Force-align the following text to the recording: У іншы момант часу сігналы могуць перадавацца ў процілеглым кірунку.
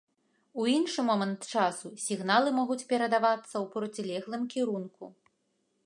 У 0.61 0.63
іншы 0.75 1.03
момант 1.09 1.39
часу 1.53 1.87
сігналы 2.05 2.49
могуць 2.61 2.81
перадавацца 2.95 3.53
ў 3.63 3.65
процілеглым 3.77 4.43
кірунку. 4.57 5.03